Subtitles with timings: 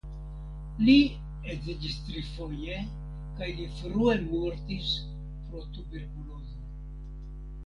[0.85, 0.93] Li
[1.55, 2.79] edziĝis trifoje
[3.41, 4.89] kaj li frue mortis
[5.45, 6.61] pro tuberkulozo.